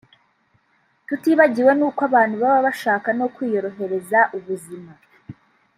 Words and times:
tutibagiwe 1.07 1.71
n’uko 1.75 1.99
abantu 2.09 2.35
baba 2.41 2.59
bashaka 2.67 3.07
no 3.19 3.27
kwiyorohereza 3.33 4.19
ubuzima 4.37 4.93